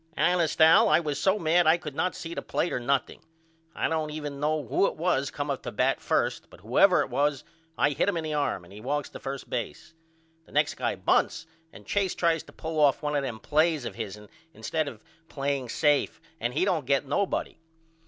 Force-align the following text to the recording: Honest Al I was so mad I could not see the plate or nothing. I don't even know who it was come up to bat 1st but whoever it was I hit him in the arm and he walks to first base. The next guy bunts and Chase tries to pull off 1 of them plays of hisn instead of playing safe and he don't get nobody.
Honest 0.17 0.59
Al 0.59 0.89
I 0.89 0.99
was 0.99 1.19
so 1.19 1.37
mad 1.37 1.67
I 1.67 1.77
could 1.77 1.93
not 1.93 2.15
see 2.15 2.33
the 2.33 2.41
plate 2.41 2.73
or 2.73 2.79
nothing. 2.79 3.19
I 3.75 3.87
don't 3.87 4.09
even 4.09 4.39
know 4.39 4.65
who 4.65 4.87
it 4.87 4.95
was 4.95 5.29
come 5.29 5.51
up 5.51 5.61
to 5.61 5.71
bat 5.71 5.99
1st 5.99 6.49
but 6.49 6.61
whoever 6.61 7.01
it 7.03 7.09
was 7.11 7.43
I 7.77 7.91
hit 7.91 8.09
him 8.09 8.17
in 8.17 8.23
the 8.23 8.33
arm 8.33 8.63
and 8.63 8.73
he 8.73 8.81
walks 8.81 9.09
to 9.11 9.19
first 9.19 9.47
base. 9.47 9.93
The 10.47 10.53
next 10.53 10.73
guy 10.73 10.95
bunts 10.95 11.45
and 11.71 11.85
Chase 11.85 12.15
tries 12.15 12.41
to 12.45 12.51
pull 12.51 12.79
off 12.79 13.03
1 13.03 13.15
of 13.15 13.21
them 13.21 13.39
plays 13.39 13.85
of 13.85 13.93
hisn 13.93 14.27
instead 14.55 14.87
of 14.87 15.03
playing 15.29 15.69
safe 15.69 16.19
and 16.39 16.55
he 16.55 16.65
don't 16.65 16.87
get 16.87 17.05
nobody. 17.05 17.59